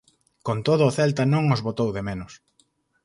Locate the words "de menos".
1.97-2.31